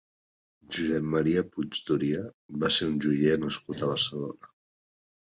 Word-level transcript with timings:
Josep 0.75 1.03
Maria 1.15 1.43
Puig 1.49 1.77
Doria 1.89 2.23
va 2.63 2.71
ser 2.77 2.87
un 2.93 2.95
joier 3.07 3.35
nascut 3.43 3.83
a 3.85 3.91
Barcelona. 3.91 4.51